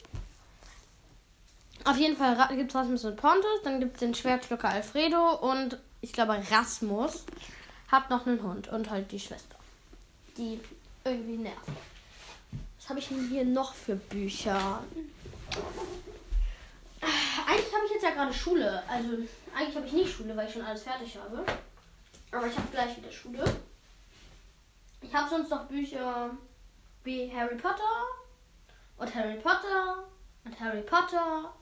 Auf 1.84 1.96
jeden 1.96 2.16
Fall 2.16 2.36
gibt 2.56 2.70
es 2.70 2.76
Rasmus 2.76 3.04
und 3.04 3.16
Pontus, 3.16 3.62
dann 3.64 3.80
gibt 3.80 3.94
es 3.94 4.00
den 4.00 4.14
Schwertschlucker 4.14 4.68
Alfredo 4.68 5.34
und 5.36 5.78
ich 6.00 6.12
glaube 6.12 6.40
Rasmus 6.50 7.24
hat 7.88 8.10
noch 8.10 8.26
einen 8.26 8.42
Hund 8.42 8.68
und 8.68 8.90
halt 8.90 9.10
die 9.10 9.20
Schwester, 9.20 9.56
die 10.36 10.60
irgendwie 11.04 11.38
nervt 11.38 11.68
habe 12.90 12.98
ich 12.98 13.08
denn 13.08 13.28
hier 13.28 13.44
noch 13.44 13.72
für 13.72 13.94
Bücher? 13.94 14.82
Eigentlich 17.00 17.74
habe 17.74 17.86
ich 17.86 17.92
jetzt 17.92 18.02
ja 18.02 18.10
gerade 18.10 18.34
Schule. 18.34 18.82
Also 18.88 19.10
eigentlich 19.54 19.76
habe 19.76 19.86
ich 19.86 19.92
nicht 19.92 20.12
Schule, 20.12 20.36
weil 20.36 20.48
ich 20.48 20.52
schon 20.52 20.64
alles 20.64 20.82
fertig 20.82 21.16
habe. 21.16 21.46
Aber 22.32 22.46
ich 22.48 22.56
habe 22.56 22.66
gleich 22.72 22.96
wieder 22.96 23.12
Schule. 23.12 23.44
Ich 25.00 25.14
habe 25.14 25.30
sonst 25.30 25.50
noch 25.50 25.66
Bücher 25.66 26.30
wie 27.04 27.32
Harry 27.32 27.54
Potter 27.54 28.04
und 28.98 29.14
Harry 29.14 29.36
Potter 29.36 30.04
und 30.44 30.60
Harry 30.60 30.82
Potter 30.82 31.54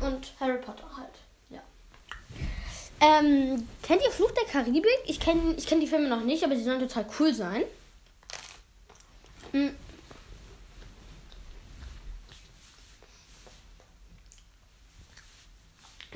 und 0.00 0.32
Harry 0.40 0.58
Potter 0.58 0.88
halt. 0.96 1.14
Ja. 1.50 1.60
Ähm, 3.00 3.68
kennt 3.82 4.02
ihr 4.02 4.10
Fluch 4.10 4.30
der 4.32 4.44
Karibik? 4.44 4.90
Ich 5.06 5.20
kenne 5.20 5.54
ich 5.56 5.66
kenn 5.66 5.80
die 5.80 5.86
Filme 5.86 6.08
noch 6.08 6.22
nicht, 6.22 6.44
aber 6.44 6.56
sie 6.56 6.64
sollen 6.64 6.80
total 6.80 7.06
cool 7.18 7.34
sein. 7.34 7.64
Hm. 9.52 9.74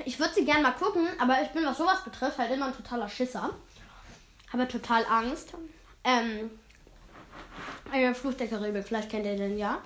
Ich 0.05 0.19
würde 0.19 0.33
sie 0.33 0.45
gerne 0.45 0.63
mal 0.63 0.71
gucken, 0.71 1.07
aber 1.19 1.41
ich 1.41 1.49
bin, 1.49 1.65
was 1.65 1.77
sowas 1.77 2.03
betrifft, 2.03 2.37
halt 2.37 2.51
immer 2.51 2.67
ein 2.67 2.75
totaler 2.75 3.07
Schisser. 3.07 3.51
Habe 4.51 4.67
total 4.67 5.05
Angst. 5.05 5.53
Ähm, 6.03 6.51
äh, 7.93 8.13
Fluch 8.13 8.33
der 8.33 8.47
Karibik, 8.47 8.85
vielleicht 8.85 9.09
kennt 9.09 9.25
ihr 9.25 9.37
den 9.37 9.57
ja. 9.57 9.81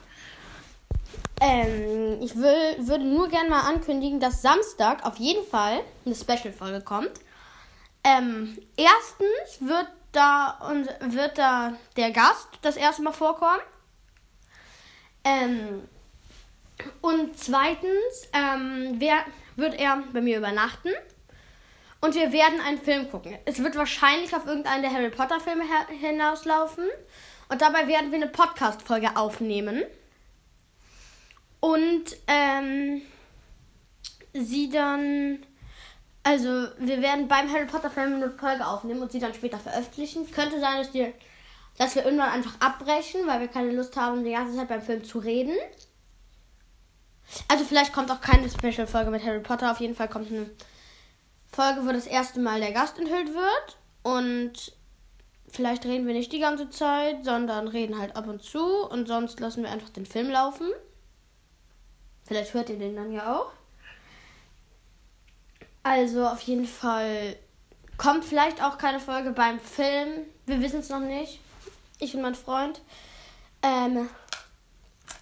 Ähm, 1.40 2.22
ich 2.22 2.36
will, 2.36 2.88
würde 2.88 3.04
nur 3.04 3.28
gerne 3.30 3.50
mal 3.50 3.62
ankündigen, 3.62 4.20
dass 4.20 4.42
Samstag 4.42 5.06
auf 5.06 5.18
jeden 5.18 5.46
Fall 5.46 5.82
eine 6.06 6.16
Special-Folge 6.16 6.82
kommt. 6.82 7.12
Ähm, 8.04 8.58
erstens 8.76 9.60
wird 9.60 9.88
da, 10.12 10.58
und 10.70 10.88
wird 11.14 11.38
da 11.38 11.74
der 11.96 12.12
Gast 12.12 12.48
das 12.62 12.78
erste 12.78 13.04
Mal 13.04 13.12
vorkommen. 13.12 13.60
Ähm, 15.24 15.84
und 17.02 17.38
zweitens 17.38 18.30
ähm, 18.34 18.96
wer, 18.98 19.18
wird 19.56 19.80
er 19.80 20.04
bei 20.14 20.22
mir 20.22 20.38
übernachten. 20.38 20.90
Und 22.00 22.16
wir 22.16 22.32
werden 22.32 22.62
einen 22.62 22.80
Film 22.80 23.10
gucken. 23.10 23.38
Es 23.46 23.62
wird 23.62 23.76
wahrscheinlich 23.76 24.36
auf 24.36 24.46
irgendeinen 24.46 24.84
der 24.84 24.94
Harry 24.94 25.10
Potter 25.10 25.40
Filme 25.40 25.64
hinauslaufen. 26.00 26.86
Und 27.50 27.62
dabei 27.62 27.88
werden 27.88 28.12
wir 28.12 28.18
eine 28.18 28.28
Podcast-Folge 28.28 29.16
aufnehmen. 29.16 29.84
Und 31.60 32.06
ähm, 32.28 33.02
sie 34.34 34.70
dann. 34.70 35.40
Also, 36.24 36.68
wir 36.80 37.02
werden 37.02 37.30
beim 37.30 37.52
Harry 37.52 37.66
Potter 37.66 37.90
Film 37.90 38.16
eine 38.16 38.32
Folge 38.32 38.68
aufnehmen 38.68 39.02
und 39.02 39.12
sie 39.12 39.20
dann 39.20 39.34
später 39.34 39.60
veröffentlichen. 39.60 40.30
Könnte 40.32 40.60
sein, 40.60 40.78
dass, 40.80 40.92
die, 40.92 41.14
dass 41.78 41.96
wir 41.96 42.04
irgendwann 42.04 42.32
einfach 42.32 42.60
abbrechen, 42.60 43.22
weil 43.28 43.40
wir 43.40 43.48
keine 43.48 43.72
Lust 43.72 43.96
haben, 43.96 44.26
die 44.26 44.32
ganze 44.32 44.58
Zeit 44.58 44.68
beim 44.68 44.82
Film 44.82 45.06
zu 45.06 45.20
reden. 45.20 45.56
Also 47.48 47.64
vielleicht 47.64 47.94
kommt 47.94 48.12
auch 48.12 48.22
keine 48.22 48.50
Special-Folge 48.50 49.12
mit 49.12 49.24
Harry 49.24 49.40
Potter. 49.40 49.72
Auf 49.72 49.80
jeden 49.80 49.96
Fall 49.96 50.10
kommt 50.10 50.32
eine 50.32 50.50
Folge, 51.52 51.86
wo 51.86 51.92
das 51.92 52.08
erste 52.08 52.40
Mal 52.40 52.60
der 52.60 52.72
Gast 52.72 53.00
enthüllt 53.00 53.34
wird. 53.34 53.78
Und 54.04 54.74
vielleicht 55.48 55.86
reden 55.86 56.08
wir 56.08 56.14
nicht 56.14 56.32
die 56.32 56.40
ganze 56.40 56.70
Zeit, 56.70 57.24
sondern 57.24 57.68
reden 57.68 57.98
halt 57.98 58.16
ab 58.16 58.28
und 58.28 58.44
zu. 58.44 58.84
Und 58.86 59.08
sonst 59.08 59.40
lassen 59.40 59.64
wir 59.64 59.72
einfach 59.72 59.90
den 59.90 60.06
Film 60.06 60.30
laufen. 60.30 60.68
Vielleicht 62.28 62.54
hört 62.54 62.70
ihr 62.70 62.78
den 62.78 62.96
dann 62.96 63.12
ja 63.12 63.38
auch. 63.38 63.52
Also 65.84 66.28
auf 66.28 66.42
jeden 66.42 66.68
Fall 66.68 67.38
kommt 67.98 68.26
vielleicht 68.26 68.62
auch 68.62 68.78
keine 68.78 69.00
Folge 69.00 69.32
beim 69.32 69.60
Film. 69.60 70.26
Wir 70.46 70.62
wissen 70.62 70.82
es 70.82 70.90
noch 70.90 71.00
nicht. 71.00 71.40
Ich 72.00 72.14
und 72.14 72.22
mein 72.22 72.36
Freund. 72.36 72.82
Ähm, 73.64 74.10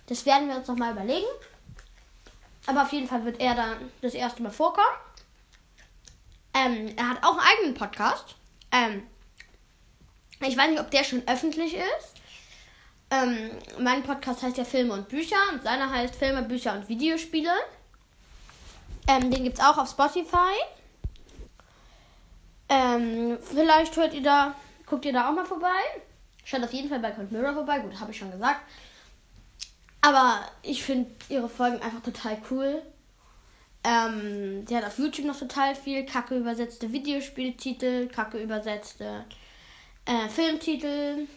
das 0.08 0.26
werden 0.26 0.50
wir 0.50 0.58
uns 0.58 0.68
noch 0.68 0.76
mal 0.76 0.92
überlegen. 0.92 1.28
Aber 2.66 2.82
auf 2.82 2.92
jeden 2.92 3.08
Fall 3.08 3.24
wird 3.26 3.40
er 3.40 3.54
dann 3.54 3.92
das 4.02 4.16
erste 4.16 4.42
Mal 4.42 4.52
vorkommen. 4.52 4.88
Ähm, 6.56 6.94
er 6.98 7.10
hat 7.10 7.24
auch 7.24 7.38
einen 7.38 7.48
eigenen 7.48 7.74
Podcast. 7.76 8.36
Ähm, 8.72 9.04
ich 10.40 10.58
weiß 10.58 10.70
nicht, 10.70 10.80
ob 10.80 10.90
der 10.90 11.04
schon 11.04 11.28
öffentlich 11.28 11.76
ist. 11.76 12.15
Ähm, 13.12 13.52
mein 13.80 14.04
Podcast 14.04 14.42
heißt 14.44 14.58
ja 14.58 14.66
Filme 14.66 14.94
und 14.94 15.08
Bücher 15.08 15.38
und 15.52 15.64
seiner 15.64 15.90
heißt 15.90 16.16
Filme, 16.16 16.42
Bücher 16.44 16.74
und 16.74 16.90
Videospiele. 16.90 17.52
Ähm, 19.08 19.30
den 19.30 19.44
gibt 19.44 19.60
es 19.60 19.64
auch 19.64 19.78
auf 19.78 19.90
Spotify. 19.90 20.54
Ähm, 22.68 23.38
vielleicht 23.42 23.96
hört 23.96 24.14
ihr 24.14 24.24
da, 24.24 24.56
guckt 24.86 25.06
ihr 25.06 25.14
da 25.14 25.30
auch 25.30 25.34
mal 25.34 25.46
vorbei. 25.46 25.68
Schaut 26.44 26.64
auf 26.64 26.74
jeden 26.74 26.90
Fall 26.90 27.00
bei 27.00 27.12
Cold 27.12 27.32
Mirror 27.32 27.54
vorbei. 27.54 27.80
Gut, 27.80 28.00
habe 28.00 28.12
ich 28.12 28.18
schon 28.18 28.32
gesagt. 28.32 28.62
Aber 30.02 30.42
ich 30.62 30.84
finde 30.84 31.10
ihre 31.30 31.50
Folgen 31.50 31.82
einfach 31.82 32.02
total 32.02 32.38
cool. 32.52 32.82
Ähm, 33.84 34.66
die 34.66 34.76
hat 34.76 34.84
auf 34.84 34.98
YouTube 34.98 35.26
noch 35.26 35.38
total 35.38 35.76
viel 35.76 36.06
kacke 36.06 36.36
übersetzte 36.38 36.92
Videospieltitel, 36.92 38.08
kacke 38.08 38.40
übersetzte 38.42 39.26
äh, 40.06 40.28
Filmtitel. 40.30 41.28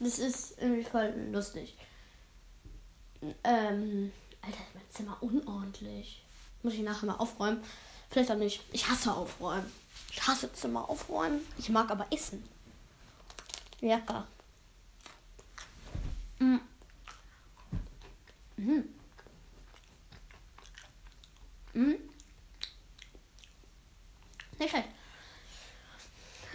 Das 0.00 0.18
ist 0.18 0.58
irgendwie 0.58 0.82
voll 0.82 1.12
lustig. 1.30 1.76
Ähm, 3.44 4.12
Alter, 4.40 4.58
ist 4.58 4.74
mein 4.74 4.90
Zimmer 4.90 5.16
unordentlich. 5.20 6.22
Muss 6.62 6.72
ich 6.72 6.80
nachher 6.80 7.06
mal 7.06 7.16
aufräumen. 7.16 7.62
Vielleicht 8.10 8.30
auch 8.30 8.36
nicht. 8.36 8.62
Ich 8.72 8.88
hasse 8.88 9.12
aufräumen. 9.12 9.70
Ich 10.10 10.26
hasse 10.26 10.50
Zimmer 10.54 10.88
aufräumen. 10.88 11.40
Ich 11.58 11.68
mag 11.68 11.90
aber 11.90 12.06
essen. 12.10 12.42
Lecker. 13.80 14.26
Mm. 16.38 16.56
Mm. 18.56 18.84
Mm. 21.74 21.94
Nicht 24.58 24.70
schlecht. 24.70 24.88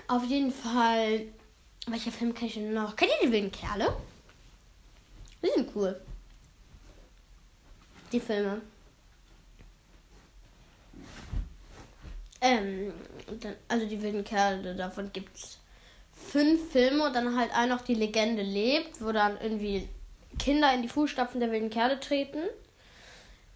Auf 0.08 0.24
jeden 0.26 0.52
Fall. 0.52 1.28
Welcher 1.88 2.12
Film 2.12 2.34
kenne 2.34 2.48
ich 2.48 2.56
denn 2.56 2.74
noch? 2.74 2.96
Kennt 2.96 3.12
ihr 3.12 3.28
die 3.28 3.32
wilden 3.32 3.52
Kerle? 3.52 3.96
Die 5.44 5.50
sind 5.54 5.70
cool. 5.76 6.00
Die 8.12 8.20
Filme. 8.20 8.62
Ähm, 12.42 12.94
dann, 13.40 13.56
also 13.68 13.86
die 13.86 14.02
wilden 14.02 14.24
Kerle, 14.24 14.76
davon 14.76 15.12
gibt 15.14 15.36
es 15.38 15.60
fünf 16.14 16.72
Filme 16.72 17.06
und 17.06 17.14
dann 17.14 17.38
halt 17.38 17.52
ein 17.56 17.70
noch 17.70 17.82
die 17.82 17.96
Legende 17.96 18.42
lebt, 18.42 19.02
wo 19.02 19.12
dann 19.12 19.40
irgendwie 19.40 19.88
Kinder 20.40 20.74
in 20.74 20.82
die 20.82 20.90
Fußstapfen 20.90 21.40
der 21.40 21.52
wilden 21.52 21.70
Kerle 21.70 22.00
treten. 22.00 22.42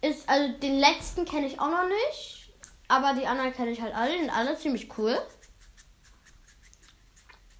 Ist, 0.02 0.28
also 0.28 0.52
den 0.58 0.78
letzten 0.78 1.24
kenne 1.24 1.46
ich 1.46 1.60
auch 1.60 1.70
noch 1.70 1.88
nicht, 1.88 2.50
aber 2.88 3.14
die 3.14 3.26
anderen 3.26 3.52
kenne 3.52 3.70
ich 3.70 3.80
halt 3.80 3.94
alle, 3.94 4.18
sind 4.18 4.30
alle 4.30 4.56
ziemlich 4.56 4.96
cool. 4.98 5.20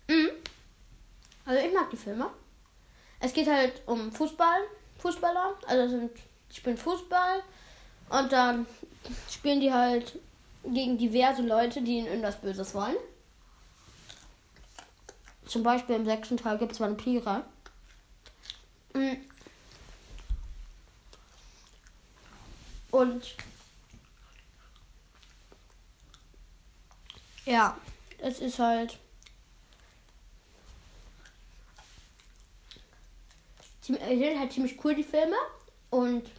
Mhm. 0.08 0.30
Also 1.50 1.66
ich 1.66 1.74
mag 1.74 1.90
die 1.90 1.96
Filme. 1.96 2.30
Es 3.18 3.32
geht 3.32 3.48
halt 3.48 3.82
um 3.86 4.12
Fußball, 4.12 4.60
Fußballer, 5.00 5.58
also 5.66 5.88
sind, 5.88 6.12
spielen 6.48 6.76
Fußball 6.76 7.42
und 8.10 8.30
dann 8.30 8.66
spielen 9.28 9.58
die 9.58 9.72
halt 9.72 10.20
gegen 10.64 10.96
diverse 10.96 11.42
Leute, 11.42 11.82
die 11.82 11.98
ihnen 11.98 12.06
irgendwas 12.06 12.40
Böses 12.40 12.72
wollen. 12.72 12.94
Zum 15.44 15.64
Beispiel 15.64 15.96
im 15.96 16.04
sechsten 16.04 16.36
Teil 16.36 16.56
gibt 16.56 16.70
es 16.70 16.78
Vampire. 16.78 17.44
Mm. 18.94 19.14
Und 22.92 23.34
ja, 27.44 27.76
es 28.18 28.38
ist 28.38 28.60
halt 28.60 29.00
sind 33.98 34.38
halt 34.38 34.52
ziemlich 34.52 34.82
cool 34.84 34.94
die 34.94 35.04
Filme 35.04 35.36
und 35.90 36.30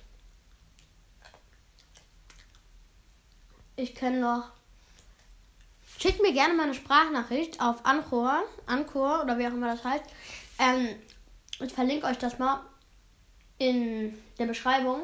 ich 3.75 3.95
kenne 3.95 4.19
noch. 4.19 4.51
Schickt 5.97 6.21
mir 6.21 6.33
gerne 6.33 6.53
mal 6.55 6.63
eine 6.63 6.73
Sprachnachricht 6.73 7.61
auf 7.61 7.85
Anchor, 7.85 8.43
Anchor 8.65 9.23
oder 9.23 9.37
wie 9.37 9.47
auch 9.47 9.51
immer 9.51 9.67
das 9.67 9.83
heißt. 9.83 10.05
Ähm, 10.59 10.95
ich 11.59 11.73
verlinke 11.73 12.07
euch 12.07 12.17
das 12.17 12.39
mal 12.39 12.61
in 13.59 14.17
der 14.39 14.47
Beschreibung. 14.47 15.01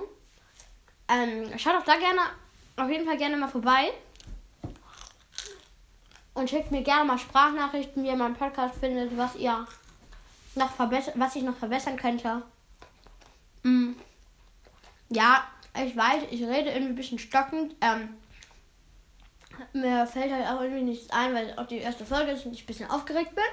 Ähm, 1.07 1.57
schaut 1.59 1.75
auch 1.75 1.85
da 1.85 1.97
gerne, 1.97 2.21
auf 2.77 2.89
jeden 2.89 3.05
Fall 3.05 3.17
gerne 3.17 3.37
mal 3.37 3.47
vorbei. 3.47 3.93
Und 6.33 6.49
schickt 6.49 6.71
mir 6.71 6.83
gerne 6.83 7.05
mal 7.05 7.17
Sprachnachrichten, 7.17 8.03
wie 8.03 8.07
ihr 8.07 8.15
meinen 8.15 8.35
Podcast 8.35 8.75
findet, 8.79 9.15
was 9.17 9.35
ihr 9.35 9.67
noch 10.57 10.71
was 10.77 11.35
ich 11.35 11.43
noch 11.43 11.55
verbessern 11.55 11.97
könnte. 11.97 12.43
Mm. 13.63 13.93
Ja, 15.09 15.43
ich 15.85 15.95
weiß, 15.95 16.23
ich 16.31 16.41
rede 16.43 16.71
irgendwie 16.71 16.93
ein 16.93 16.95
bisschen 16.95 17.19
stockend. 17.19 17.75
Ähm, 17.81 18.09
mir 19.73 20.05
fällt 20.05 20.31
halt 20.31 20.47
auch 20.47 20.61
irgendwie 20.61 20.83
nichts 20.83 21.09
ein, 21.11 21.33
weil 21.33 21.49
es 21.49 21.57
auch 21.57 21.67
die 21.67 21.77
erste 21.77 22.05
Folge 22.05 22.31
ist 22.31 22.45
und 22.45 22.53
ich 22.53 22.63
ein 22.63 22.67
bisschen 22.67 22.89
aufgeregt 22.89 23.33
bin. 23.35 23.43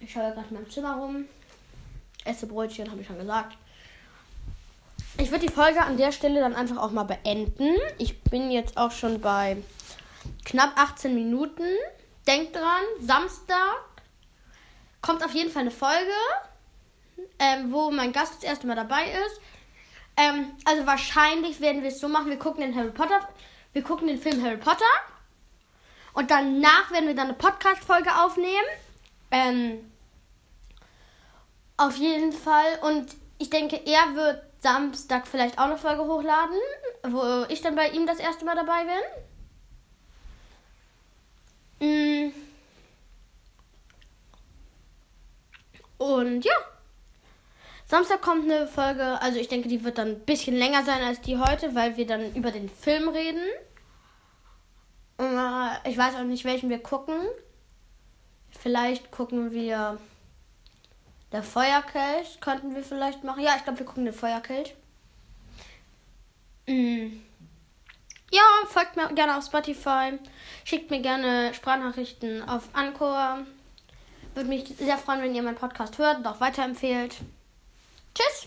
Ich 0.00 0.12
schaue 0.12 0.32
gerade 0.32 0.48
in 0.48 0.54
meinem 0.54 0.70
Zimmer 0.70 0.96
rum. 0.96 1.24
Esse 2.24 2.46
Brötchen, 2.46 2.90
habe 2.90 3.00
ich 3.00 3.06
schon 3.06 3.18
gesagt. 3.18 3.56
Ich 5.18 5.30
würde 5.30 5.46
die 5.46 5.52
Folge 5.52 5.82
an 5.82 5.96
der 5.96 6.12
Stelle 6.12 6.40
dann 6.40 6.54
einfach 6.54 6.76
auch 6.76 6.92
mal 6.92 7.04
beenden. 7.04 7.76
Ich 7.98 8.22
bin 8.22 8.50
jetzt 8.50 8.76
auch 8.76 8.92
schon 8.92 9.20
bei 9.20 9.56
knapp 10.44 10.78
18 10.78 11.14
Minuten. 11.14 11.64
Denkt 12.26 12.54
dran, 12.54 12.82
Samstag 13.00 13.87
kommt 15.00 15.24
auf 15.24 15.32
jeden 15.32 15.50
Fall 15.50 15.62
eine 15.62 15.70
Folge, 15.70 16.12
ähm, 17.38 17.72
wo 17.72 17.90
mein 17.90 18.12
Gast 18.12 18.36
das 18.36 18.44
erste 18.44 18.66
Mal 18.66 18.76
dabei 18.76 19.04
ist. 19.04 19.40
Ähm, 20.16 20.52
also 20.64 20.86
wahrscheinlich 20.86 21.60
werden 21.60 21.82
wir 21.82 21.90
es 21.90 22.00
so 22.00 22.08
machen, 22.08 22.30
wir 22.30 22.38
gucken 22.38 22.62
den 22.62 22.74
Harry 22.74 22.90
Potter, 22.90 23.20
wir 23.72 23.82
gucken 23.82 24.08
den 24.08 24.20
Film 24.20 24.42
Harry 24.42 24.56
Potter 24.56 24.84
und 26.12 26.30
danach 26.30 26.90
werden 26.90 27.06
wir 27.06 27.14
dann 27.14 27.28
eine 27.28 27.34
Podcast-Folge 27.34 28.10
aufnehmen. 28.16 28.66
Ähm, 29.30 29.90
auf 31.76 31.96
jeden 31.96 32.32
Fall. 32.32 32.80
Und 32.82 33.14
ich 33.38 33.50
denke, 33.50 33.76
er 33.86 34.16
wird 34.16 34.42
Samstag 34.60 35.28
vielleicht 35.28 35.58
auch 35.58 35.66
eine 35.66 35.78
Folge 35.78 36.04
hochladen, 36.04 36.58
wo 37.04 37.44
ich 37.48 37.60
dann 37.60 37.76
bei 37.76 37.90
ihm 37.90 38.06
das 38.06 38.18
erste 38.18 38.44
Mal 38.44 38.56
dabei 38.56 38.84
bin. 41.78 42.28
Mm. 42.28 42.47
Und 46.08 46.42
ja. 46.44 46.54
Samstag 47.84 48.22
kommt 48.22 48.44
eine 48.44 48.66
Folge, 48.66 49.20
also 49.20 49.38
ich 49.38 49.48
denke, 49.48 49.68
die 49.68 49.84
wird 49.84 49.98
dann 49.98 50.08
ein 50.08 50.20
bisschen 50.20 50.56
länger 50.56 50.82
sein 50.84 51.02
als 51.02 51.20
die 51.20 51.38
heute, 51.38 51.74
weil 51.74 51.96
wir 51.96 52.06
dann 52.06 52.34
über 52.34 52.50
den 52.50 52.68
Film 52.68 53.08
reden. 53.08 53.42
Äh, 55.18 55.90
ich 55.90 55.98
weiß 55.98 56.14
auch 56.16 56.24
nicht, 56.24 56.44
welchen 56.44 56.70
wir 56.70 56.82
gucken. 56.82 57.16
Vielleicht 58.50 59.10
gucken 59.10 59.52
wir 59.52 59.98
der 61.32 61.42
Feuerkelch. 61.42 62.40
Könnten 62.40 62.74
wir 62.74 62.82
vielleicht 62.82 63.24
machen. 63.24 63.42
Ja, 63.42 63.56
ich 63.56 63.64
glaube, 63.64 63.78
wir 63.78 63.86
gucken 63.86 64.06
den 64.06 64.14
Feuerkelch. 64.14 64.74
Mhm. 66.66 67.22
Ja, 68.30 68.42
folgt 68.66 68.96
mir 68.96 69.12
gerne 69.14 69.36
auf 69.36 69.44
Spotify. 69.44 70.18
Schickt 70.64 70.90
mir 70.90 71.00
gerne 71.00 71.52
Sprachnachrichten 71.52 72.46
auf 72.48 72.68
Anchor. 72.74 73.46
Würde 74.38 74.50
mich 74.50 74.72
sehr 74.78 74.96
freuen, 74.98 75.20
wenn 75.20 75.34
ihr 75.34 75.42
meinen 75.42 75.56
Podcast 75.56 75.98
hört 75.98 76.18
und 76.18 76.26
auch 76.28 76.40
weiterempfehlt. 76.40 77.16
Tschüss! 78.14 78.46